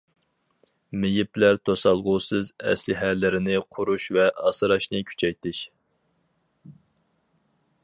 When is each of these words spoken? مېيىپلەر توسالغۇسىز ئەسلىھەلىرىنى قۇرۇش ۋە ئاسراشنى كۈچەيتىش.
مېيىپلەر 1.01 1.59
توسالغۇسىز 1.69 2.49
ئەسلىھەلىرىنى 2.71 3.59
قۇرۇش 3.77 4.09
ۋە 4.17 4.27
ئاسراشنى 4.47 5.03
كۈچەيتىش. 5.11 5.63